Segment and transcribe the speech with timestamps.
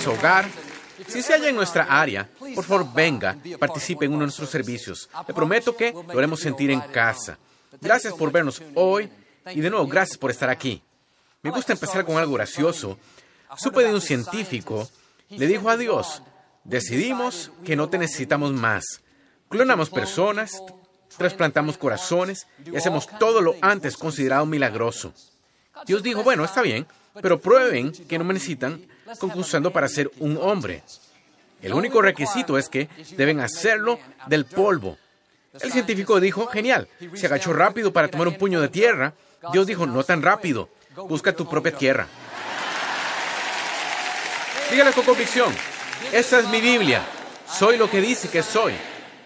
[0.00, 0.48] su hogar.
[1.08, 5.08] Si se halla en nuestra área, por favor venga, participe en uno de nuestros servicios.
[5.28, 7.38] Le prometo que lo haremos sentir en casa.
[7.80, 9.10] Gracias por vernos hoy
[9.52, 10.82] y de nuevo gracias por estar aquí.
[11.42, 12.98] Me gusta empezar con algo gracioso.
[13.56, 14.88] Supe de un científico,
[15.28, 16.22] le dijo a Dios,
[16.64, 18.84] decidimos que no te necesitamos más.
[19.48, 20.62] Clonamos personas,
[21.16, 25.12] trasplantamos corazones y hacemos todo lo antes considerado milagroso.
[25.86, 26.86] Dios dijo, bueno, está bien,
[27.20, 28.80] pero prueben que no me necesitan
[29.18, 30.82] concursando para ser un hombre.
[31.62, 34.96] El único requisito es que deben hacerlo del polvo.
[35.60, 39.12] El científico dijo, genial, se agachó rápido para tomar un puño de tierra.
[39.52, 40.68] Dios dijo, no tan rápido,
[41.08, 42.06] busca tu propia tierra.
[44.70, 45.52] Dígale con convicción,
[46.12, 47.02] esta es mi Biblia,
[47.52, 48.72] soy lo que dice que soy,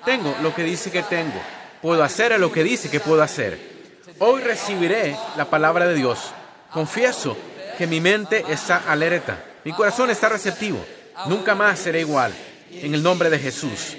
[0.02, 1.38] tengo lo que dice que tengo,
[1.82, 3.74] puedo hacer lo que dice que puedo hacer.
[4.20, 6.32] Hoy recibiré la palabra de Dios.
[6.72, 7.36] Confieso
[7.76, 10.84] que mi mente está alerta, mi corazón está receptivo,
[11.26, 12.34] nunca más seré igual.
[12.70, 13.96] En el nombre de Jesús,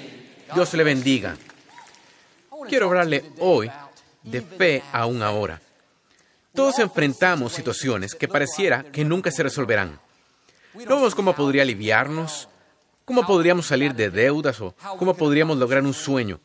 [0.53, 1.37] Dios le bendiga.
[2.67, 3.71] Quiero hablarle hoy
[4.23, 5.61] de fe aún ahora.
[6.53, 9.99] Todos enfrentamos situaciones que pareciera que nunca se resolverán.
[10.73, 12.49] No vemos cómo podría aliviarnos,
[13.05, 16.39] cómo podríamos salir de deudas o cómo podríamos lograr un sueño.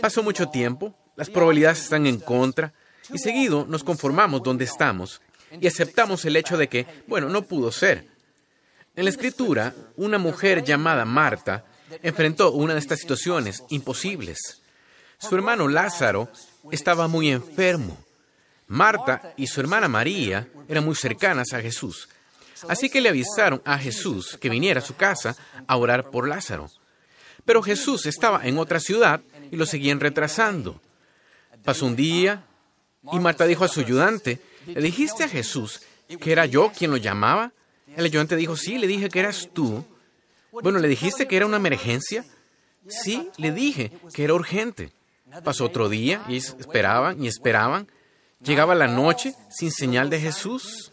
[0.00, 2.72] Pasó mucho tiempo, las probabilidades están en contra
[3.12, 5.20] y seguido nos conformamos donde estamos
[5.60, 8.06] y aceptamos el hecho de que, bueno, no pudo ser.
[8.96, 11.64] En la escritura, una mujer llamada Marta
[12.02, 14.62] enfrentó una de estas situaciones imposibles.
[15.18, 16.28] Su hermano Lázaro
[16.70, 17.96] estaba muy enfermo.
[18.66, 22.08] Marta y su hermana María eran muy cercanas a Jesús.
[22.68, 26.70] Así que le avisaron a Jesús que viniera a su casa a orar por Lázaro.
[27.44, 30.80] Pero Jesús estaba en otra ciudad y lo seguían retrasando.
[31.64, 32.44] Pasó un día
[33.12, 35.80] y Marta dijo a su ayudante, ¿le dijiste a Jesús
[36.20, 37.52] que era yo quien lo llamaba?
[37.96, 39.84] El ayudante dijo, sí, le dije que eras tú.
[40.52, 42.24] Bueno, ¿le dijiste que era una emergencia?
[42.88, 44.92] Sí, le dije que era urgente.
[45.44, 47.88] Pasó otro día y esperaban y esperaban.
[48.42, 50.92] Llegaba la noche sin señal de Jesús.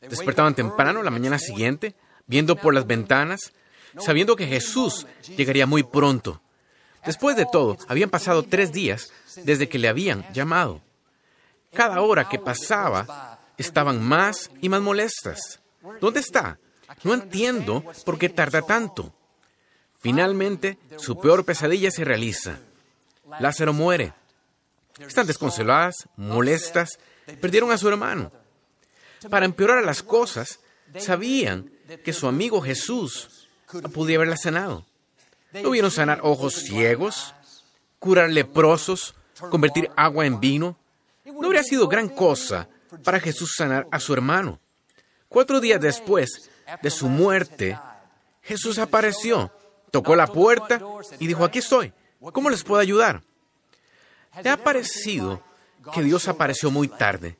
[0.00, 1.94] Despertaban temprano la mañana siguiente,
[2.26, 3.52] viendo por las ventanas,
[3.98, 5.06] sabiendo que Jesús
[5.36, 6.42] llegaría muy pronto.
[7.06, 9.12] Después de todo, habían pasado tres días
[9.44, 10.82] desde que le habían llamado.
[11.72, 15.61] Cada hora que pasaba, estaban más y más molestas.
[16.00, 16.58] ¿Dónde está?
[17.04, 19.12] No entiendo por qué tarda tanto.
[19.98, 22.58] Finalmente, su peor pesadilla se realiza.
[23.38, 24.12] Lázaro muere.
[24.98, 26.98] Están desconsoladas, molestas,
[27.40, 28.30] perdieron a su hermano.
[29.30, 30.60] Para empeorar las cosas,
[30.98, 31.70] sabían
[32.04, 33.48] que su amigo Jesús
[33.92, 34.84] podía haberla sanado.
[35.52, 37.34] No vieron sanar ojos ciegos,
[37.98, 39.14] curar leprosos,
[39.50, 40.76] convertir agua en vino.
[41.24, 42.68] No habría sido gran cosa
[43.04, 44.60] para Jesús sanar a su hermano.
[45.32, 46.50] Cuatro días después
[46.82, 47.78] de su muerte,
[48.42, 49.50] Jesús apareció,
[49.90, 50.78] tocó la puerta
[51.18, 51.90] y dijo, aquí estoy,
[52.32, 53.22] ¿cómo les puedo ayudar?
[54.42, 55.42] ¿Le ha parecido
[55.94, 57.38] que Dios apareció muy tarde?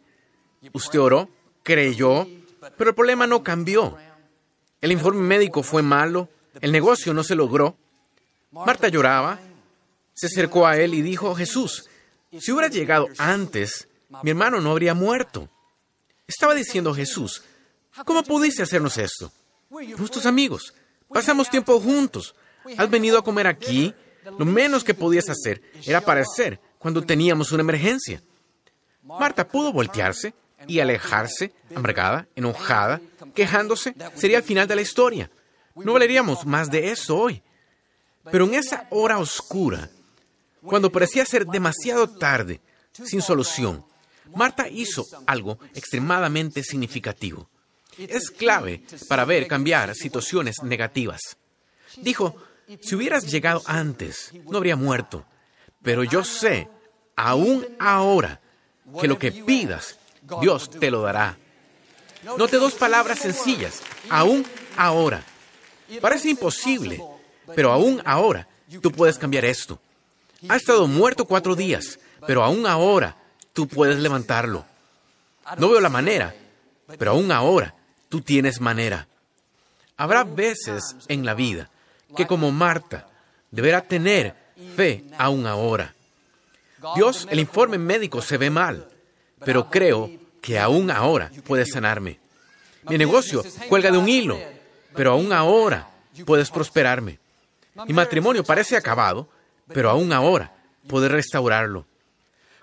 [0.73, 1.29] Usted oró,
[1.63, 2.27] creyó,
[2.79, 3.99] pero el problema no cambió.
[4.81, 6.31] El informe médico fue malo,
[6.63, 7.77] el negocio no se logró.
[8.53, 9.39] Marta lloraba,
[10.15, 11.91] se acercó a él y dijo, Jesús,
[12.41, 13.87] si hubiera llegado antes,
[14.23, 15.51] mi hermano no habría muerto.
[16.27, 17.43] Estaba diciendo Jesús,
[18.05, 19.33] ¿cómo pudiste hacernos esto?
[19.71, 20.75] Nuestros amigos,
[21.09, 22.35] pasamos tiempo juntos.
[22.77, 23.95] Has venido a comer aquí.
[24.39, 28.23] Lo menos que podías hacer era aparecer cuando teníamos una emergencia.
[29.03, 30.35] Marta pudo voltearse
[30.67, 33.01] y alejarse, amargada, enojada,
[33.35, 33.95] quejándose.
[34.15, 35.31] Sería el final de la historia.
[35.75, 37.43] No valeríamos más de eso hoy.
[38.31, 39.91] Pero en esa hora oscura,
[40.65, 42.61] cuando parecía ser demasiado tarde,
[42.93, 43.85] sin solución,
[44.37, 47.49] Marta hizo algo extremadamente significativo.
[47.99, 51.37] Es clave para ver cambiar situaciones negativas.
[51.97, 52.37] Dijo,
[52.81, 55.25] si hubieras llegado antes, no habría muerto.
[55.83, 56.69] Pero yo sé,
[57.17, 58.41] aún ahora,
[59.01, 59.99] que lo que pidas,
[60.41, 61.37] Dios te lo dará.
[62.39, 64.47] Note dos palabras sencillas, aún
[64.77, 65.25] ahora.
[66.01, 67.03] Parece imposible,
[67.55, 68.49] pero aún ahora
[68.81, 69.81] tú puedes cambiar esto.
[70.49, 73.17] Ha estado muerto cuatro días, pero aún ahora
[73.53, 74.65] tú puedes levantarlo.
[75.59, 76.35] No veo la manera,
[76.99, 77.75] pero aún ahora
[78.13, 79.09] tú tienes manera.
[79.97, 81.71] Habrá veces en la vida
[82.15, 83.09] que como Marta
[83.51, 84.37] deberá tener
[84.77, 85.95] fe aún ahora.
[86.95, 88.87] Dios, el informe médico se ve mal,
[89.43, 90.11] pero creo
[90.43, 92.21] que aún ahora puedes sanarme.
[92.83, 94.39] Mi negocio cuelga de un hilo,
[94.95, 95.89] pero aún ahora
[96.27, 97.19] puedes prosperarme.
[97.87, 99.27] Mi matrimonio parece acabado,
[99.69, 100.55] pero aún ahora
[100.87, 101.87] puedes restaurarlo.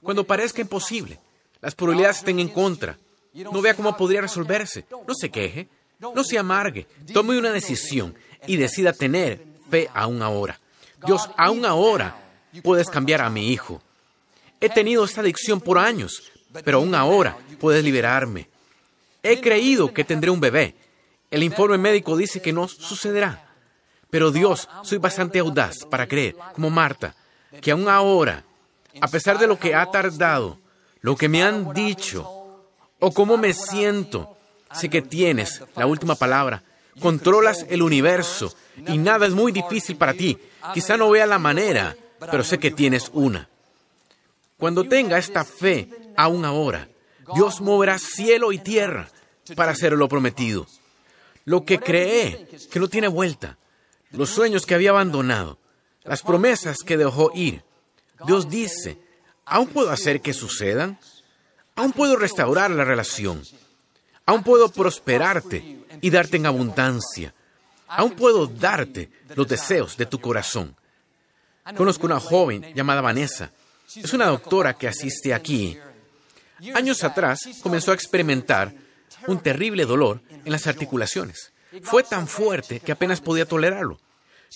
[0.03, 1.19] Cuando parezca imposible,
[1.59, 2.99] las probabilidades estén en contra,
[3.43, 5.67] no vea cómo podría resolverse, no se queje,
[5.99, 6.87] No se amargue.
[7.13, 8.15] Tome una decisión
[8.47, 10.59] y decida tener fe aún ahora.
[11.05, 12.15] Dios, aún ahora
[12.63, 13.81] puedes cambiar a mi hijo.
[14.61, 16.31] He tenido esta adicción por años,
[16.63, 18.47] pero aún ahora puedes liberarme.
[19.23, 20.75] He creído que tendré un bebé.
[21.29, 23.45] El informe médico dice que no sucederá.
[24.09, 27.15] Pero Dios, soy bastante audaz para creer, como Marta,
[27.61, 28.43] que aún ahora,
[29.01, 30.57] a pesar de lo que ha tardado,
[31.01, 32.38] lo que me han dicho
[32.99, 34.37] o cómo me siento,
[34.73, 36.63] sé que tienes la última palabra.
[36.99, 38.53] Controlas el universo
[38.87, 40.37] y nada es muy difícil para ti.
[40.73, 43.47] Quizá no vea la manera, pero sé que tienes una.
[44.57, 46.89] Cuando tenga esta fe, aún ahora,
[47.33, 49.09] Dios moverá cielo y tierra
[49.55, 50.67] para hacer lo prometido.
[51.45, 53.57] Lo que cree que no tiene vuelta,
[54.11, 55.57] los sueños que había abandonado,
[56.03, 57.63] las promesas que dejó ir.
[58.25, 58.97] Dios dice,
[59.45, 60.99] ¿aún puedo hacer que sucedan?
[61.79, 63.41] ¿Aún puedo restaurar la relación?
[64.25, 67.33] ¿Aún puedo prosperarte y darte en abundancia?
[67.87, 70.75] ¿Aún puedo darte los deseos de tu corazón?
[71.77, 73.53] Conozco una joven llamada Vanessa.
[73.95, 75.79] Es una doctora que asiste aquí.
[76.73, 78.73] Años atrás comenzó a experimentar
[79.27, 81.53] un terrible dolor en las articulaciones.
[81.83, 84.01] Fue tan fuerte que apenas podía tolerarlo.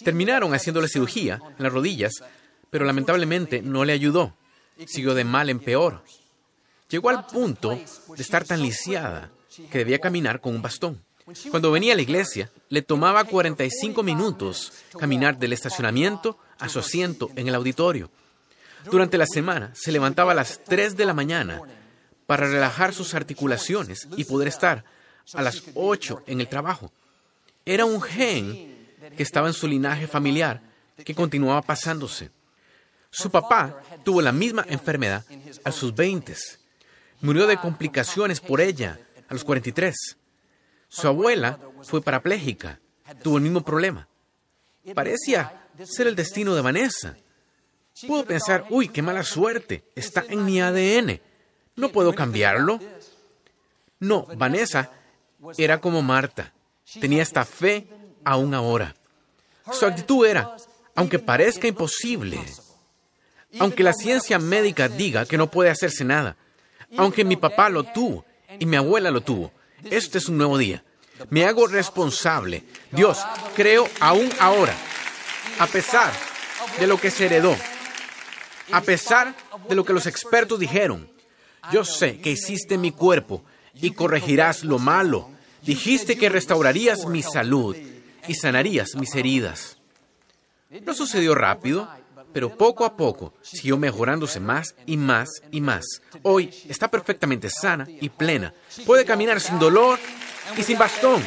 [0.03, 2.21] Terminaron haciéndole cirugía en las rodillas,
[2.69, 4.35] pero lamentablemente no le ayudó.
[4.85, 6.03] Siguió de mal en peor.
[6.93, 9.31] Llegó al punto de estar tan lisiada
[9.71, 11.03] que debía caminar con un bastón.
[11.49, 17.31] Cuando venía a la iglesia, le tomaba 45 minutos caminar del estacionamiento a su asiento
[17.35, 18.11] en el auditorio.
[18.91, 21.63] Durante la semana se levantaba a las 3 de la mañana
[22.27, 24.85] para relajar sus articulaciones y poder estar
[25.33, 26.91] a las 8 en el trabajo.
[27.65, 28.87] Era un gen
[29.17, 30.61] que estaba en su linaje familiar
[31.03, 32.29] que continuaba pasándose.
[33.09, 35.25] Su papá tuvo la misma enfermedad
[35.63, 36.35] a sus 20.
[37.23, 38.99] Murió de complicaciones por ella
[39.29, 39.95] a los 43.
[40.89, 42.81] Su abuela fue parapléjica,
[43.23, 44.09] tuvo el mismo problema.
[44.93, 47.15] Parecía ser el destino de Vanessa.
[48.05, 51.21] Puedo pensar, uy, qué mala suerte, está en mi ADN.
[51.77, 52.81] ¿No puedo cambiarlo?
[54.01, 54.91] No, Vanessa
[55.55, 56.53] era como Marta.
[56.99, 57.87] Tenía esta fe
[58.25, 58.93] aún ahora.
[59.71, 60.57] Su actitud era,
[60.93, 62.37] aunque parezca imposible,
[63.59, 66.35] aunque la ciencia médica diga que no puede hacerse nada,
[66.97, 68.25] aunque mi papá lo tuvo
[68.59, 69.51] y mi abuela lo tuvo,
[69.89, 70.83] este es un nuevo día.
[71.29, 72.63] Me hago responsable.
[72.91, 73.19] Dios,
[73.55, 74.75] creo aún ahora,
[75.59, 76.11] a pesar
[76.79, 77.55] de lo que se heredó,
[78.71, 79.35] a pesar
[79.67, 81.09] de lo que los expertos dijeron,
[81.71, 83.43] yo sé que hiciste mi cuerpo
[83.73, 85.29] y corregirás lo malo.
[85.61, 87.75] Dijiste que restaurarías mi salud
[88.27, 89.77] y sanarías mis heridas.
[90.85, 91.87] No sucedió rápido,
[92.33, 95.85] pero poco a poco siguió mejorándose más y más y más.
[96.23, 98.53] Hoy está perfectamente sana y plena.
[98.85, 99.99] Puede caminar sin dolor
[100.57, 101.23] y sin bastón.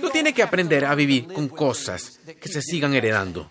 [0.00, 3.50] No tiene que aprender a vivir con cosas que se sigan heredando.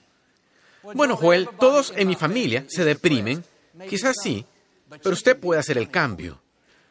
[0.94, 3.44] Bueno, Joel, todos en mi familia se deprimen.
[3.90, 4.46] Quizás sí,
[4.90, 6.40] pero usted puede hacer el cambio.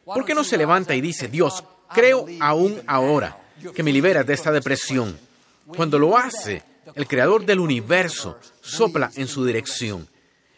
[0.04, 1.64] ¿Por qué no se levanta y dice, Dios,
[1.94, 3.38] creo aún ahora
[3.74, 5.18] que me liberas de esta depresión?
[5.66, 6.62] Cuando lo hace,
[6.94, 10.08] el creador del universo sopla en su dirección,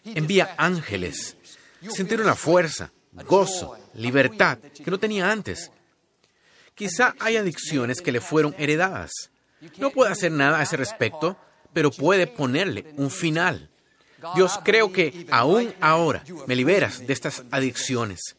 [0.05, 1.37] envía ángeles,
[1.91, 2.93] sentir una fuerza,
[3.27, 5.71] gozo, libertad que no tenía antes.
[6.75, 9.31] Quizá hay adicciones que le fueron heredadas.
[9.79, 11.37] No puede hacer nada a ese respecto,
[11.73, 13.69] pero puede ponerle un final.
[14.35, 18.37] Dios, creo que aún ahora me liberas de estas adicciones.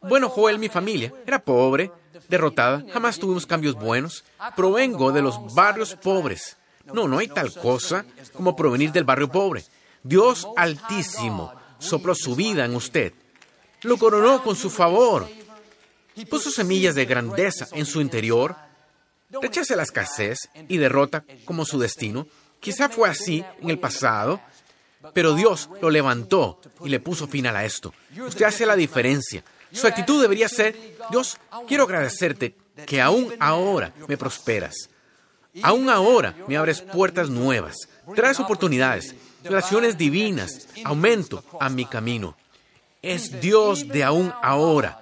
[0.00, 1.90] Bueno, Joel, mi familia era pobre,
[2.28, 4.24] derrotada, jamás tuvimos cambios buenos.
[4.56, 6.56] Provengo de los barrios pobres.
[6.92, 9.64] No, no hay tal cosa como provenir del barrio pobre.
[10.02, 13.12] Dios Altísimo sopló su vida en usted.
[13.82, 15.28] Lo coronó con su favor.
[16.28, 18.56] Puso semillas de grandeza en su interior.
[19.30, 20.38] Rechace la escasez
[20.68, 22.26] y derrota como su destino.
[22.60, 24.40] Quizá fue así en el pasado,
[25.12, 27.92] pero Dios lo levantó y le puso final a esto.
[28.26, 29.44] Usted hace la diferencia.
[29.72, 30.76] Su actitud debería ser,
[31.10, 31.36] Dios,
[31.66, 34.88] quiero agradecerte que aún ahora me prosperas.
[35.62, 37.76] Aún ahora me abres puertas nuevas,
[38.14, 42.36] traes oportunidades, relaciones divinas, aumento a mi camino.
[43.02, 45.00] Es Dios de aún ahora,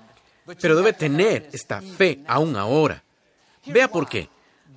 [0.61, 3.03] pero debe tener esta fe aún ahora.
[3.67, 4.29] Vea por qué.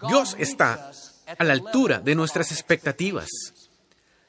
[0.08, 0.91] Dios está
[1.38, 3.29] a la altura de nuestras expectativas.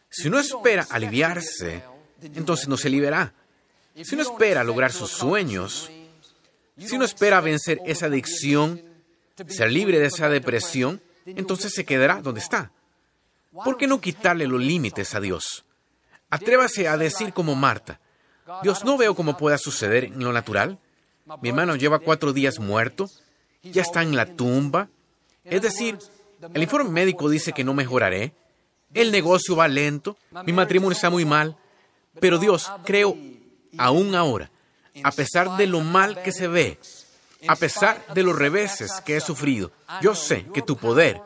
[0.09, 1.83] Si uno espera aliviarse,
[2.23, 3.35] entonces no se liberará.
[4.03, 5.91] Si uno espera lograr sus sueños,
[6.79, 8.83] si uno espera vencer esa adicción,
[9.49, 12.71] ser libre de esa depresión, entonces se quedará donde está.
[13.53, 15.65] ¿Por qué no quitarle los límites a Dios?
[16.31, 18.01] Atrévase a decir como Marta,
[18.63, 20.79] Dios no veo cómo pueda suceder en lo natural.
[21.43, 23.11] Mi hermano lleva cuatro días muerto
[23.73, 24.89] ya está en la tumba.
[25.45, 25.99] Es decir,
[26.53, 28.33] el informe médico dice que no mejoraré,
[28.95, 31.57] el negocio va lento, mi matrimonio está muy mal,
[32.21, 33.17] pero Dios, creo,
[33.79, 34.51] aún ahora,
[35.03, 36.79] a pesar de lo mal que se ve,
[37.49, 41.21] a pesar de los reveses que he sufrido, yo sé que tu poder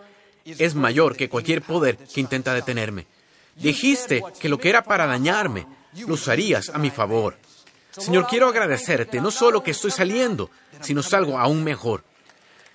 [0.44, 3.06] es mayor que cualquier poder que intenta detenerme.
[3.56, 5.66] Dijiste que lo que era para dañarme,
[6.06, 7.36] lo usarías a mi favor.
[7.90, 10.50] Señor, quiero agradecerte no solo que estoy saliendo,
[10.80, 12.04] sino salgo aún mejor.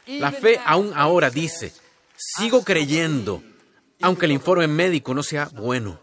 [0.05, 1.73] La fe aún ahora dice,
[2.15, 3.41] sigo creyendo,
[4.01, 5.99] aunque el informe médico no sea bueno.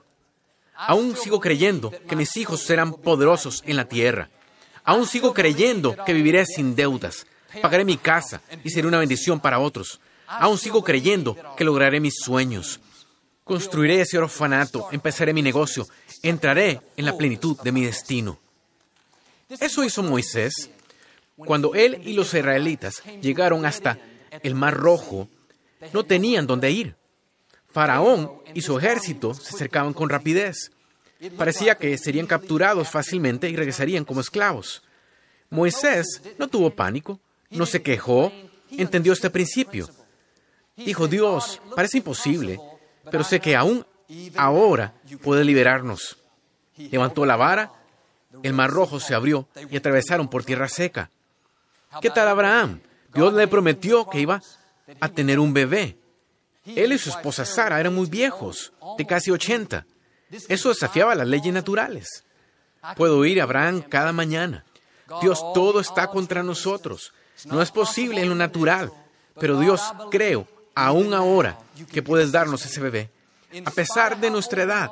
[0.74, 4.30] Aún sigo creyendo que mis hijos serán poderosos en la tierra.
[4.84, 7.26] Aún sigo creyendo que viviré sin deudas,
[7.60, 10.00] pagaré mi casa y seré una bendición para otros.
[10.26, 12.80] Aún sigo creyendo que lograré mis sueños.
[13.44, 15.86] Construiré ese orfanato, empezaré mi negocio,
[16.22, 18.38] entraré en la plenitud de mi destino.
[19.48, 20.70] Eso hizo Moisés
[21.36, 23.98] cuando él y los israelitas llegaron hasta
[24.42, 25.28] el Mar Rojo,
[25.92, 26.94] no tenían dónde ir.
[27.70, 30.70] Faraón y su ejército se acercaban con rapidez.
[31.36, 34.82] Parecía que serían capturados fácilmente y regresarían como esclavos.
[35.50, 37.20] Moisés no tuvo pánico,
[37.52, 38.32] no se quejó,
[38.70, 39.88] entendió este principio.
[40.76, 42.60] Dijo, Dios, parece imposible,
[43.10, 43.86] pero sé que aún
[44.36, 46.18] ahora puede liberarnos.
[46.76, 47.72] Levantó la vara,
[48.42, 51.10] el mar rojo se abrió y atravesaron por tierra seca.
[52.00, 52.80] ¿Qué tal Abraham?
[53.14, 54.40] Dios le prometió que iba
[55.00, 55.98] a tener un bebé.
[56.64, 59.84] Él y su esposa Sara eran muy viejos, de casi 80.
[60.48, 62.24] Eso desafiaba las leyes naturales.
[62.96, 64.64] Puedo oír a Abraham cada mañana.
[65.20, 67.12] Dios, todo está contra nosotros.
[67.46, 68.92] No es posible en lo natural,
[69.38, 71.58] pero Dios, creo, aún ahora,
[71.90, 73.10] que puedes darnos ese bebé.
[73.64, 74.90] A pesar de nuestra edad,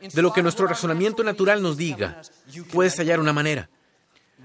[0.00, 2.22] de lo que nuestro razonamiento natural nos diga,
[2.72, 3.68] puedes hallar una manera.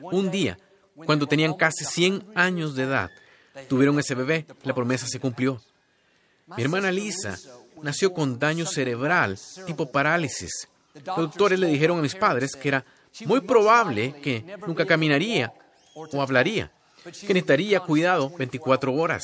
[0.01, 0.57] Un día,
[0.95, 3.09] cuando tenían casi 100 años de edad,
[3.67, 5.61] tuvieron ese bebé, la promesa se cumplió.
[6.57, 7.37] Mi hermana Lisa
[7.81, 10.67] nació con daño cerebral, tipo parálisis.
[10.93, 12.85] Los doctores le dijeron a mis padres que era
[13.25, 15.53] muy probable que nunca caminaría
[15.93, 16.71] o hablaría,
[17.05, 19.23] que necesitaría cuidado 24 horas.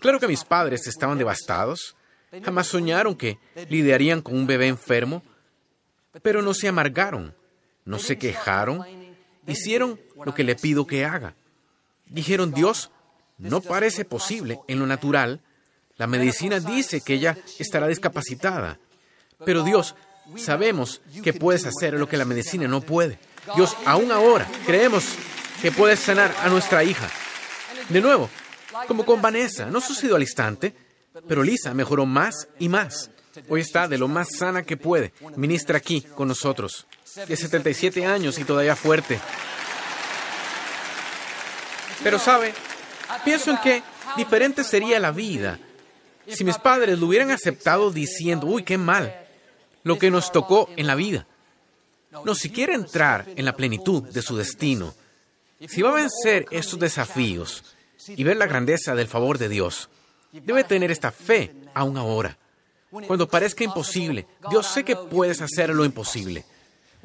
[0.00, 1.96] Claro que mis padres estaban devastados,
[2.42, 5.22] jamás soñaron que lidiarían con un bebé enfermo,
[6.22, 7.34] pero no se amargaron,
[7.84, 8.84] no se quejaron,
[9.46, 11.34] hicieron lo que le pido que haga.
[12.06, 12.90] Dijeron, Dios,
[13.38, 15.40] no parece posible en lo natural,
[15.96, 18.78] la medicina dice que ella estará discapacitada,
[19.44, 19.94] pero Dios,
[20.36, 23.18] sabemos que puedes hacer lo que la medicina no puede.
[23.54, 25.04] Dios, aún ahora creemos
[25.64, 27.08] que puedes sanar a nuestra hija.
[27.88, 28.28] De nuevo,
[28.86, 30.74] como con Vanessa, no sucedió al instante,
[31.26, 33.10] pero Lisa mejoró más y más.
[33.48, 35.14] Hoy está de lo más sana que puede.
[35.36, 36.86] Ministra aquí con nosotros.
[37.26, 39.18] De 77 años y todavía fuerte.
[42.02, 42.52] Pero sabe,
[43.24, 43.82] pienso en que
[44.18, 45.58] diferente sería la vida
[46.28, 49.16] si mis padres lo hubieran aceptado diciendo, uy, qué mal,
[49.82, 51.26] lo que nos tocó en la vida.
[52.22, 54.94] No, si quiere entrar en la plenitud de su destino,
[55.68, 57.64] si va a vencer estos desafíos
[58.08, 59.88] y ver la grandeza del favor de Dios,
[60.32, 62.36] debe tener esta fe aún ahora.
[63.06, 66.44] Cuando parezca imposible, Dios sé que puedes hacer lo imposible.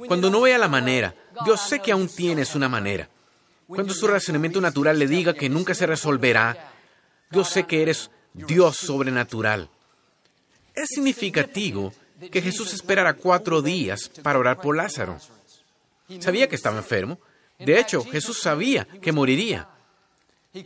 [0.07, 3.09] Cuando no vea la manera, Dios sé que aún tienes una manera.
[3.67, 6.71] Cuando su razonamiento natural le diga que nunca se resolverá,
[7.29, 9.69] Dios sé que eres Dios sobrenatural.
[10.73, 11.93] Es significativo
[12.31, 15.17] que Jesús esperara cuatro días para orar por Lázaro.
[16.19, 17.19] Sabía que estaba enfermo.
[17.59, 19.69] De hecho, Jesús sabía que moriría.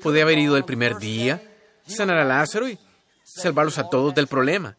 [0.02, 1.42] Podía haber ido el primer día,
[1.86, 2.78] sanar a Lázaro y
[3.24, 4.78] salvarlos a todos del problema.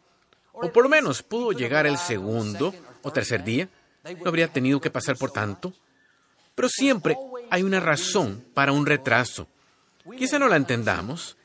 [0.53, 3.69] O por lo menos pudo llegar el segundo o tercer día.
[4.03, 5.73] No habría tenido que pasar por tanto.
[6.55, 7.17] Pero siempre
[7.49, 9.47] hay una razón para un retraso.
[10.17, 11.35] Quizá no la entendamos,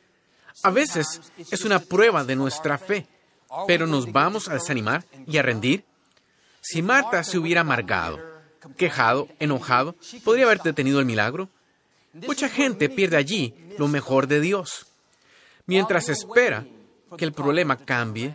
[0.63, 3.07] a veces es una prueba de nuestra fe,
[3.67, 5.85] pero nos vamos a desanimar y a rendir.
[6.61, 8.19] Si Marta se hubiera amargado,
[8.77, 11.49] quejado, enojado, ¿podría haber detenido el milagro?
[12.13, 14.87] Mucha gente pierde allí lo mejor de Dios.
[15.67, 16.67] Mientras espera
[17.17, 18.35] que el problema cambie,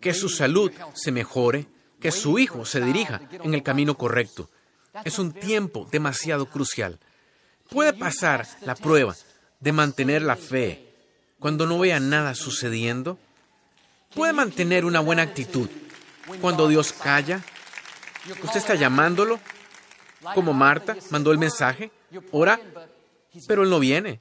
[0.00, 1.66] que su salud se mejore,
[2.00, 4.50] que su hijo se dirija en el camino correcto.
[5.04, 6.98] Es un tiempo demasiado crucial.
[7.68, 9.14] Puede pasar la prueba
[9.60, 10.90] de mantener la fe
[11.40, 13.18] cuando no vea nada sucediendo?
[14.14, 15.68] ¿Puede mantener una buena actitud
[16.40, 17.42] cuando Dios calla?
[18.28, 19.40] ¿Usted está llamándolo?
[20.34, 21.90] Como Marta mandó el mensaje,
[22.30, 22.60] ora,
[23.46, 24.20] pero él no viene.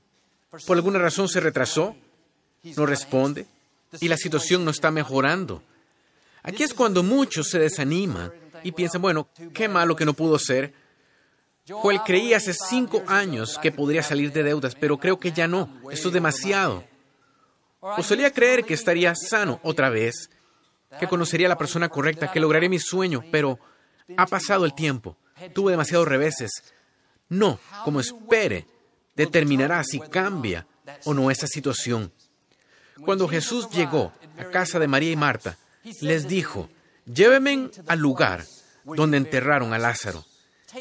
[0.65, 1.95] Por alguna razón se retrasó,
[2.75, 3.45] no responde
[3.99, 5.63] y la situación no está mejorando.
[6.43, 8.31] Aquí es cuando muchos se desaniman
[8.63, 10.73] y piensan, bueno, qué malo que no pudo ser.
[11.67, 15.69] Joel creía hace cinco años que podría salir de deudas, pero creo que ya no.
[15.91, 16.83] Esto es demasiado.
[17.81, 20.29] O solía creer que estaría sano otra vez,
[20.99, 23.59] que conocería a la persona correcta, que lograría mi sueño, pero
[24.17, 25.17] ha pasado el tiempo.
[25.53, 26.51] Tuve demasiados reveses.
[27.29, 28.65] No, como espere,
[29.15, 30.65] determinará si cambia
[31.05, 32.11] o no esa situación.
[33.05, 35.57] Cuando Jesús llegó a casa de María y Marta,
[36.01, 36.69] les dijo,
[37.05, 38.45] llévenme al lugar
[38.83, 40.25] donde enterraron a Lázaro,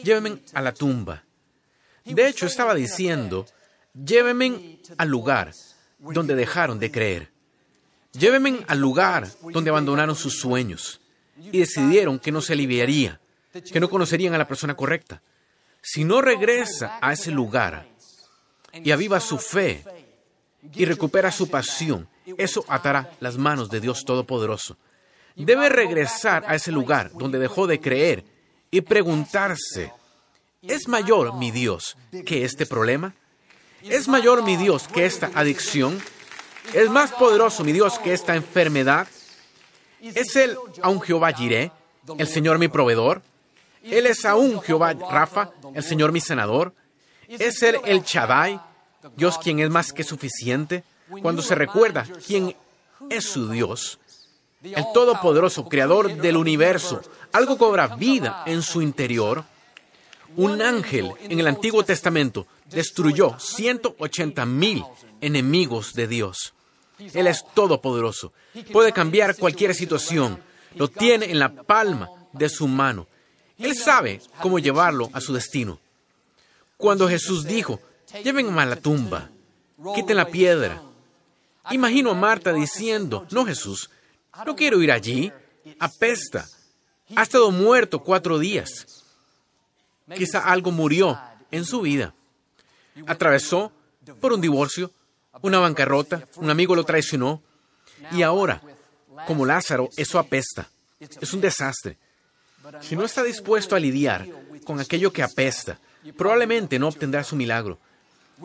[0.02, 1.24] llévenme a la tumba.
[2.04, 3.46] De hecho, estaba diciendo,
[3.92, 5.52] llévenme al lugar
[5.98, 7.30] donde dejaron de creer.
[8.12, 11.00] Llévenme al lugar donde abandonaron sus sueños
[11.40, 13.20] y decidieron que no se aliviaría,
[13.72, 15.22] que no conocerían a la persona correcta.
[15.80, 17.88] Si no regresa a ese lugar
[18.72, 19.84] y aviva su fe
[20.74, 24.76] y recupera su pasión, eso atará las manos de Dios Todopoderoso.
[25.36, 28.24] Debe regresar a ese lugar donde dejó de creer
[28.70, 29.92] y preguntarse,
[30.62, 33.14] ¿es mayor mi Dios que este problema?
[33.82, 35.98] ¿Es mayor mi Dios que esta adicción?
[36.74, 39.06] ¿Es más poderoso mi Dios que esta enfermedad?
[40.00, 41.70] ¿Es Él aún Jehová Jireh,
[42.18, 43.22] el Señor mi proveedor?
[43.82, 46.74] ¿Él es aún Jehová Rafa, el Señor mi sanador?
[47.28, 48.60] ¿Es Él el Chadai,
[49.16, 50.84] Dios quien es más que suficiente?
[51.22, 52.54] Cuando se recuerda quién
[53.08, 53.98] es su Dios,
[54.62, 57.00] el Todopoderoso, Creador del universo,
[57.32, 59.44] algo cobra vida en su interior.
[60.36, 64.84] Un ángel en el Antiguo Testamento destruyó 180 mil
[65.20, 66.54] enemigos de Dios.
[66.98, 68.32] Él es todopoderoso.
[68.72, 70.42] Puede cambiar cualquier situación.
[70.74, 73.06] Lo tiene en la palma de su mano.
[73.58, 75.78] Él sabe cómo llevarlo a su destino.
[76.76, 77.80] Cuando Jesús dijo,
[78.22, 79.30] llévenme a la tumba,
[79.94, 80.80] quiten la piedra.
[81.70, 83.90] Imagino a Marta diciendo, no Jesús,
[84.46, 85.32] no quiero ir allí,
[85.78, 86.46] apesta.
[87.16, 89.04] Ha estado muerto cuatro días.
[90.14, 91.18] Quizá algo murió
[91.50, 92.14] en su vida.
[93.06, 93.72] Atravesó
[94.20, 94.90] por un divorcio,
[95.42, 97.42] una bancarrota, un amigo lo traicionó.
[98.12, 98.60] Y ahora,
[99.26, 100.68] como Lázaro, eso apesta.
[101.00, 101.96] Es un desastre.
[102.80, 104.26] Si no está dispuesto a lidiar
[104.64, 105.78] con aquello que apesta,
[106.16, 107.78] probablemente no obtendrá su milagro.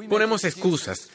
[0.09, 1.09] Ponemos excusas.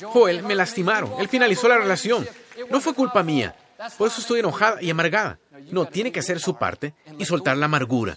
[0.00, 1.12] Joel, me lastimaron.
[1.18, 2.26] Él finalizó la relación.
[2.70, 3.54] No fue culpa mía.
[3.96, 5.38] Por eso estoy enojada y amargada.
[5.70, 8.16] No, tiene que hacer su parte y soltar la amargura.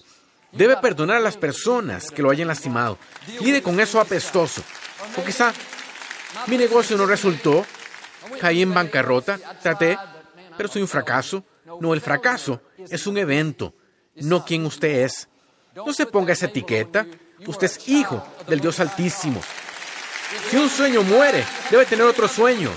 [0.51, 2.97] Debe perdonar a las personas que lo hayan lastimado.
[3.39, 4.63] Lide con eso apestoso.
[5.17, 5.53] O quizá
[6.47, 7.65] mi negocio no resultó,
[8.39, 9.97] caí en bancarrota, traté,
[10.57, 11.43] pero soy un fracaso.
[11.79, 13.73] No, el fracaso es un evento,
[14.15, 15.29] no quien usted es.
[15.75, 17.07] No se ponga esa etiqueta.
[17.45, 19.41] Usted es hijo del Dios Altísimo.
[20.49, 22.71] Si un sueño muere, debe tener otro sueño.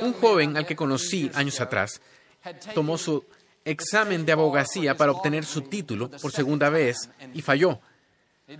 [0.00, 2.00] Un joven al que conocí años atrás
[2.74, 3.24] tomó su
[3.64, 7.80] examen de abogacía para obtener su título por segunda vez y falló.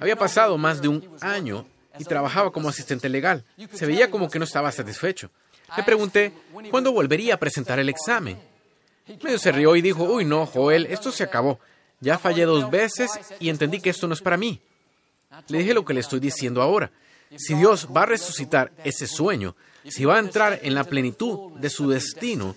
[0.01, 1.67] Había pasado más de un año
[1.99, 3.45] y trabajaba como asistente legal.
[3.73, 5.31] Se veía como que no estaba satisfecho.
[5.77, 6.33] Le pregunté
[6.71, 8.39] cuándo volvería a presentar el examen.
[9.23, 11.59] Medio se rió y dijo, uy, no, Joel, esto se acabó.
[12.01, 14.61] Ya fallé dos veces y entendí que esto no es para mí.
[15.49, 16.91] Le dije lo que le estoy diciendo ahora.
[17.37, 19.57] Si Dios va a resucitar ese sueño,
[19.89, 22.55] si va a entrar en la plenitud de su destino,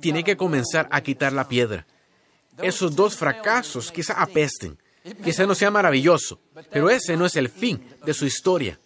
[0.00, 1.86] tiene que comenzar a quitar la piedra.
[2.58, 4.78] Esos dos fracasos quizá apesten,
[5.24, 8.78] quizá no sea maravilloso, pero ese no es el fin de su historia.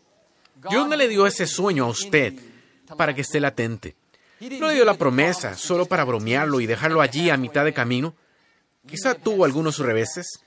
[0.70, 2.34] Dios no le dio ese sueño a usted
[2.96, 3.96] para que esté latente.
[4.40, 8.14] No le dio la promesa solo para bromearlo y dejarlo allí a mitad de camino.
[8.86, 10.40] Quizá tuvo algunos reveses,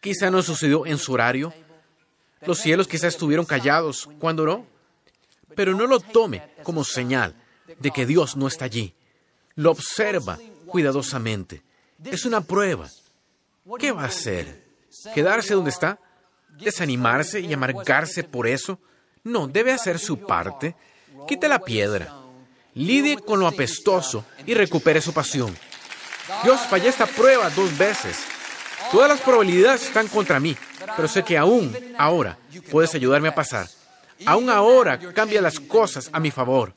[0.00, 1.52] quizá no sucedió en su horario.
[2.42, 4.66] Los cielos quizá estuvieron callados cuando no.
[5.54, 7.34] Pero no lo tome como señal
[7.78, 8.94] de que Dios no está allí.
[9.56, 11.62] Lo observa cuidadosamente.
[12.04, 12.88] Es una prueba.
[13.78, 14.69] ¿Qué va a hacer?
[15.14, 15.98] ¿Quedarse donde está?
[16.58, 18.78] ¿Desanimarse y amargarse por eso?
[19.24, 20.74] No, debe hacer su parte.
[21.26, 22.14] Quite la piedra.
[22.74, 25.56] Lidie con lo apestoso y recupere su pasión.
[26.44, 28.18] Dios, fallé esta prueba dos veces.
[28.92, 30.56] Todas las probabilidades están contra mí,
[30.96, 32.38] pero sé que aún ahora
[32.70, 33.68] puedes ayudarme a pasar.
[34.26, 36.74] Aún ahora cambia las cosas a mi favor.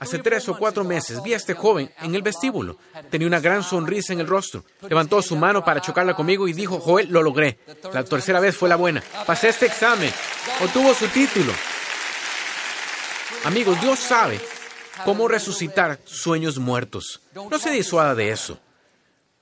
[0.00, 2.76] Hace tres o cuatro meses vi a este joven en el vestíbulo.
[3.08, 4.64] Tenía una gran sonrisa en el rostro.
[4.88, 7.60] Levantó su mano para chocarla conmigo y dijo, Joel, lo logré.
[7.92, 9.00] La tercera vez fue la buena.
[9.24, 10.12] Pasé este examen.
[10.60, 11.52] Obtuvo su título.
[13.44, 14.40] Amigos, Dios sabe
[15.04, 17.20] cómo resucitar sueños muertos.
[17.32, 18.58] No se disuada de eso.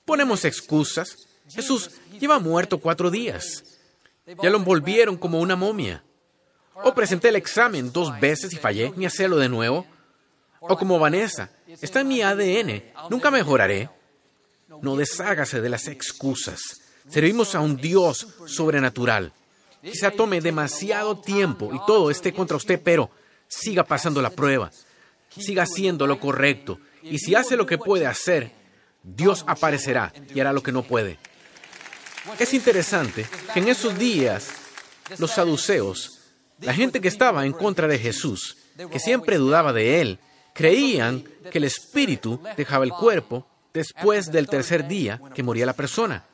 [0.04, 1.26] Ponemos excusas.
[1.48, 3.64] Jesús lleva muerto cuatro días.
[4.42, 6.04] Ya lo envolvieron como una momia.
[6.74, 9.86] O presenté el examen dos veces y fallé, ni hacerlo de nuevo.
[10.68, 11.50] O como Vanessa,
[11.80, 13.90] está en mi ADN, nunca mejoraré.
[14.80, 16.60] No deshágase de las excusas.
[17.08, 19.32] Servimos a un Dios sobrenatural.
[19.82, 23.10] Quizá tome demasiado tiempo y todo esté contra usted, pero
[23.46, 24.70] siga pasando la prueba.
[25.28, 26.78] Siga haciendo lo correcto.
[27.02, 28.52] Y si hace lo que puede hacer,
[29.02, 31.18] Dios aparecerá y hará lo que no puede.
[32.38, 34.48] Es interesante que en esos días
[35.18, 36.20] los saduceos,
[36.60, 38.56] la gente que estaba en contra de Jesús,
[38.90, 40.18] que siempre dudaba de él,
[40.54, 46.24] creían que el espíritu dejaba el cuerpo después del tercer día que moría la persona.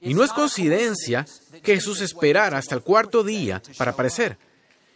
[0.00, 1.24] Y no es coincidencia
[1.62, 4.36] que Jesús esperara hasta el cuarto día para aparecer.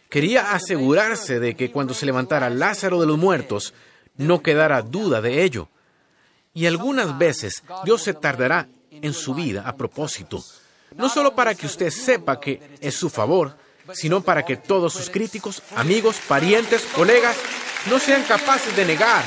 [0.09, 3.73] Quería asegurarse de que cuando se levantara Lázaro de los muertos,
[4.17, 5.69] no quedara duda de ello.
[6.53, 10.43] Y algunas veces Dios se tardará en su vida a propósito,
[10.97, 13.55] no solo para que usted sepa que es su favor,
[13.93, 17.37] sino para que todos sus críticos, amigos, parientes, colegas,
[17.87, 19.23] no sean capaces de negar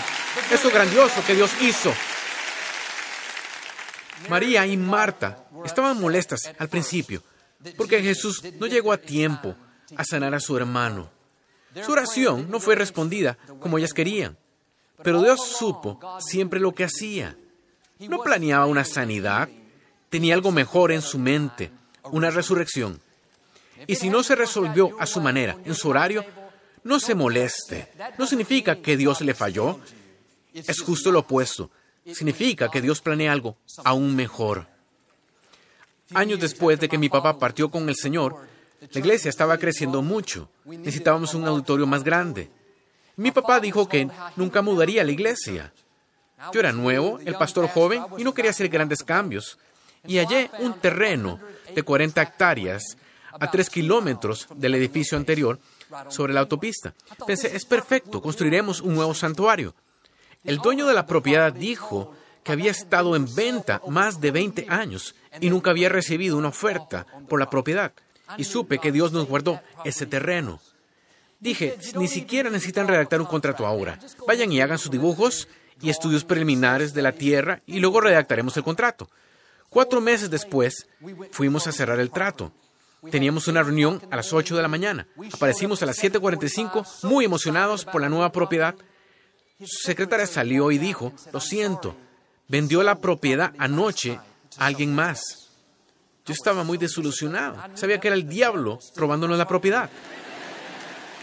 [0.50, 1.92] eso grandioso que Dios hizo.
[4.28, 7.22] María y Marta estaban molestas al principio
[7.76, 9.54] porque Jesús no llegó a tiempo
[9.96, 11.10] a sanar a su hermano.
[11.84, 14.36] Su oración no fue respondida como ellas querían,
[15.02, 17.36] pero Dios supo siempre lo que hacía.
[17.98, 19.48] No planeaba una sanidad,
[20.08, 21.70] tenía algo mejor en su mente,
[22.04, 23.00] una resurrección.
[23.86, 26.24] Y si no se resolvió a su manera, en su horario,
[26.84, 27.88] no se moleste.
[28.18, 29.80] No significa que Dios le falló.
[30.52, 31.70] Es justo lo opuesto.
[32.12, 34.66] Significa que Dios planea algo aún mejor.
[36.14, 38.46] Años después de que mi papá partió con el Señor,
[38.80, 40.50] la iglesia estaba creciendo mucho.
[40.64, 42.50] Necesitábamos un auditorio más grande.
[43.16, 45.72] Mi papá dijo que nunca mudaría la iglesia.
[46.52, 49.58] Yo era nuevo, el pastor joven, y no quería hacer grandes cambios.
[50.06, 51.40] Y hallé un terreno
[51.74, 52.98] de 40 hectáreas
[53.32, 55.58] a 3 kilómetros del edificio anterior
[56.08, 56.94] sobre la autopista.
[57.26, 59.74] Pensé, es perfecto, construiremos un nuevo santuario.
[60.44, 65.14] El dueño de la propiedad dijo que había estado en venta más de 20 años
[65.40, 67.92] y nunca había recibido una oferta por la propiedad.
[68.36, 70.60] Y supe que Dios nos guardó ese terreno.
[71.40, 73.98] Dije, ni siquiera necesitan redactar un contrato ahora.
[74.26, 75.48] Vayan y hagan sus dibujos
[75.80, 79.08] y estudios preliminares de la tierra y luego redactaremos el contrato.
[79.68, 80.86] Cuatro meses después,
[81.32, 82.52] fuimos a cerrar el trato.
[83.10, 85.06] Teníamos una reunión a las 8 de la mañana.
[85.32, 88.74] Aparecimos a las 7.45 muy emocionados por la nueva propiedad.
[89.60, 91.96] Su secretaria salió y dijo, lo siento,
[92.48, 94.18] vendió la propiedad anoche
[94.58, 95.50] a alguien más.
[96.26, 97.56] Yo estaba muy desilusionado.
[97.74, 99.90] Sabía que era el diablo robándonos la propiedad.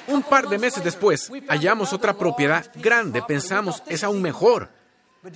[0.07, 3.21] Un par de meses después, hallamos otra propiedad grande.
[3.21, 4.69] Pensamos, es aún mejor.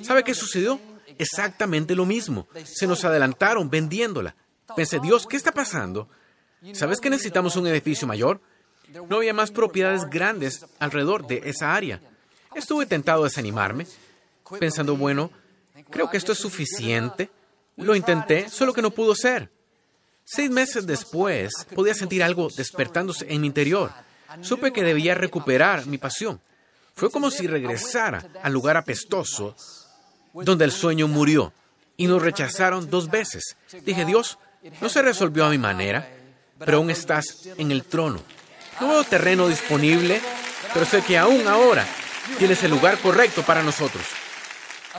[0.02, 0.80] ¿Sabe qué sucedió?
[1.18, 2.48] Exactamente lo mismo.
[2.64, 4.36] Se nos adelantaron vendiéndola.
[4.76, 6.10] Pensé, Dios, ¿qué está pasando?
[6.74, 8.42] ¿Sabes que necesitamos un edificio mayor?
[9.10, 12.00] No había más propiedades grandes alrededor de esa área.
[12.56, 13.88] Estuve tentado a desanimarme,
[14.60, 15.32] pensando, bueno,
[15.90, 17.30] creo que esto es suficiente.
[17.76, 19.52] Lo intenté, solo que no pudo ser.
[20.24, 23.92] Seis meses después, podía sentir algo despertándose en mi interior.
[24.42, 26.40] Supe que debía recuperar mi pasión.
[26.96, 29.56] Fue como si regresara al lugar apestoso
[30.34, 31.54] donde el sueño murió
[31.98, 33.56] y nos rechazaron dos veces.
[33.84, 34.40] Dije, Dios,
[34.82, 36.10] no se resolvió a mi manera
[36.60, 38.22] pero aún estás en el trono.
[38.80, 40.22] No veo terreno disponible,
[40.74, 41.86] pero sé que aún ahora
[42.38, 44.04] tienes el lugar correcto para nosotros.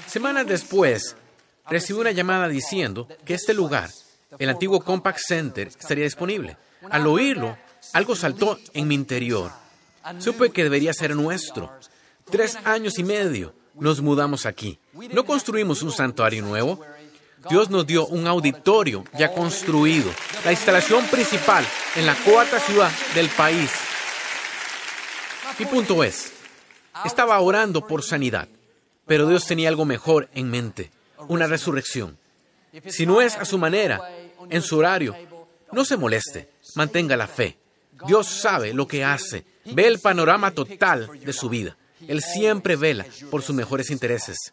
[0.06, 1.16] Semanas después,
[1.68, 3.90] recibí una llamada diciendo que este lugar,
[4.38, 6.56] el antiguo Compact Center, estaría disponible.
[6.90, 7.56] Al oírlo,
[7.92, 9.50] algo saltó en mi interior.
[10.18, 11.72] Supe que debería ser nuestro.
[12.30, 14.78] Tres años y medio nos mudamos aquí.
[15.12, 16.80] No construimos un santuario nuevo,
[17.48, 20.10] Dios nos dio un auditorio ya construido,
[20.44, 23.70] la instalación principal en la cuarta ciudad del país.
[25.58, 26.32] Mi punto es,
[27.04, 28.48] estaba orando por sanidad,
[29.06, 30.90] pero Dios tenía algo mejor en mente,
[31.28, 32.18] una resurrección.
[32.88, 34.00] Si no es a su manera,
[34.50, 35.14] en su horario,
[35.72, 37.58] no se moleste, mantenga la fe.
[38.06, 41.76] Dios sabe lo que hace, ve el panorama total de su vida.
[42.06, 44.52] Él siempre vela por sus mejores intereses.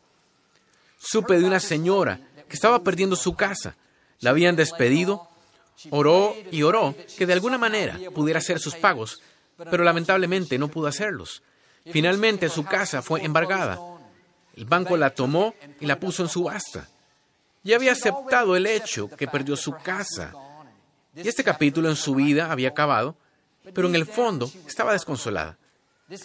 [0.97, 3.75] Supe de una señora estaba perdiendo su casa.
[4.19, 5.27] La habían despedido,
[5.89, 9.21] oró y oró que de alguna manera pudiera hacer sus pagos,
[9.69, 11.43] pero lamentablemente no pudo hacerlos.
[11.91, 13.79] Finalmente su casa fue embargada.
[14.55, 16.87] El banco la tomó y la puso en subasta.
[17.63, 20.33] Ya había aceptado el hecho que perdió su casa.
[21.15, 23.15] Y este capítulo en su vida había acabado,
[23.73, 25.57] pero en el fondo estaba desconsolada.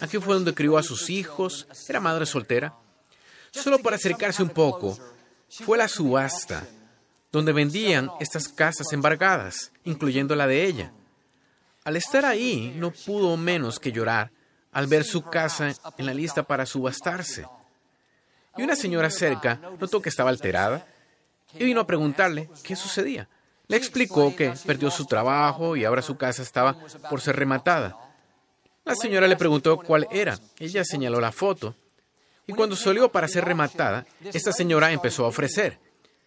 [0.01, 2.73] Aquí fue donde crió a sus hijos, era madre soltera.
[3.51, 4.97] Solo para acercarse un poco
[5.49, 6.65] fue la subasta
[7.31, 10.91] donde vendían estas casas embargadas, incluyendo la de ella.
[11.83, 14.31] Al estar ahí, no pudo menos que llorar
[14.71, 17.45] al ver su casa en la lista para subastarse.
[18.57, 20.85] Y una señora cerca notó que estaba alterada
[21.53, 23.27] y vino a preguntarle qué sucedía.
[23.67, 26.75] Le explicó que perdió su trabajo y ahora su casa estaba
[27.09, 27.95] por ser rematada.
[28.83, 30.39] La señora le preguntó cuál era.
[30.57, 31.75] Ella señaló la foto.
[32.49, 35.77] Y cuando salió para ser rematada, esta señora empezó a ofrecer.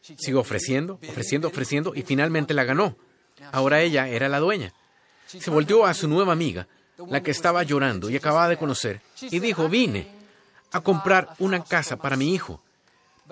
[0.00, 2.96] Siguió ofreciendo, ofreciendo, ofreciendo y finalmente la ganó.
[3.50, 4.72] Ahora ella era la dueña.
[5.26, 6.68] Se volteó a su nueva amiga,
[7.08, 10.06] la que estaba llorando y acababa de conocer, y dijo, vine
[10.70, 12.62] a comprar una casa para mi hijo.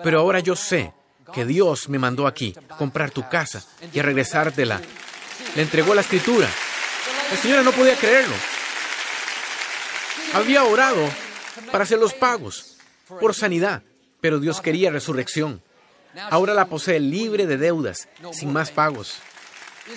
[0.03, 0.93] Pero ahora yo sé
[1.33, 4.81] que Dios me mandó aquí a comprar tu casa y a regresártela.
[5.55, 6.49] Le entregó la escritura.
[7.31, 8.35] La señora no podía creerlo.
[10.33, 11.09] Había orado
[11.71, 12.70] para hacer los pagos
[13.19, 13.83] por sanidad,
[14.19, 15.61] pero Dios quería resurrección.
[16.29, 19.19] Ahora la posee libre de deudas, sin más pagos.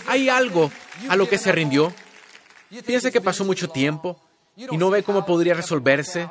[0.07, 0.71] ¿Hay algo
[1.09, 1.93] a lo que se rindió?
[2.87, 4.21] Piensa que pasó mucho tiempo
[4.57, 6.29] y no ve cómo podría resolverse.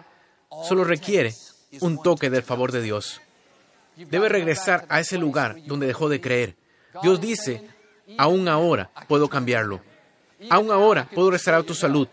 [0.68, 1.34] Solo requiere
[1.82, 3.22] un toque del favor de Dios.
[3.96, 6.56] Debe regresar a ese lugar donde dejó de creer.
[7.02, 7.68] Dios dice,
[8.18, 9.82] aún ahora puedo cambiarlo.
[10.50, 12.08] Aún ahora puedo restaurar tu salud.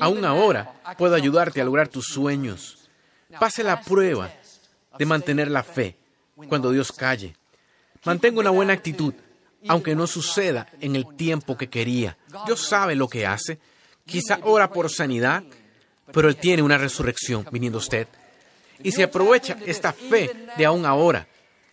[0.00, 2.81] Aún ahora puedo ayudarte a lograr tus sueños.
[3.38, 4.30] Pase la prueba
[4.98, 5.96] de mantener la fe
[6.48, 7.34] cuando Dios calle.
[8.04, 9.14] Mantenga una buena actitud,
[9.68, 12.16] aunque no suceda en el tiempo que quería.
[12.46, 13.58] Dios sabe lo que hace.
[14.04, 15.44] Quizá ora por sanidad,
[16.12, 18.08] pero Él tiene una resurrección viniendo usted.
[18.82, 21.28] Y se aprovecha esta fe de aún ahora.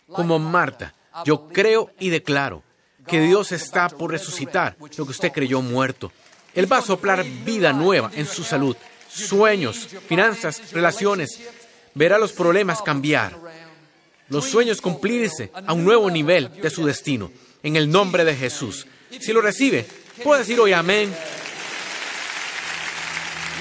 [0.06, 0.94] Como Marta,
[1.24, 2.62] yo creo y declaro
[3.06, 6.12] que Dios está por resucitar lo que usted creyó muerto.
[6.54, 8.76] Él va a soplar vida nueva en su salud,
[9.12, 11.40] sueños, finanzas, relaciones.
[11.94, 13.36] Verá los problemas cambiar,
[14.28, 17.30] los sueños cumplirse a un nuevo nivel de su destino,
[17.62, 18.86] en el nombre de Jesús.
[19.18, 19.86] Si lo recibe,
[20.22, 21.12] puede decir hoy amén.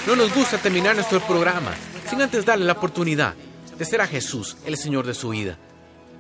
[0.06, 1.74] No nos gusta terminar nuestro programa
[2.10, 3.34] sin antes darle la oportunidad
[3.78, 5.58] de ser a Jesús el Señor de su vida.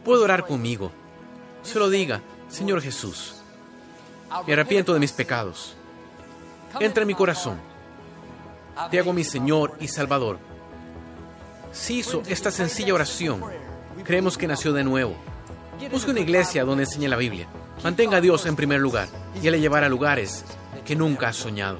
[0.03, 0.91] Puede orar conmigo.
[1.61, 3.35] Se lo diga, Señor Jesús,
[4.47, 5.75] me arrepiento de mis pecados.
[6.79, 7.68] Entra en mi corazón.
[8.89, 10.39] Te hago mi Señor y Salvador.
[11.71, 13.43] Si hizo esta sencilla oración,
[14.03, 15.15] creemos que nació de nuevo.
[15.91, 17.47] Busque una iglesia donde enseñe la Biblia.
[17.83, 19.07] Mantenga a Dios en primer lugar
[19.41, 20.43] y Él le llevará a lugares
[20.85, 21.79] que nunca has soñado.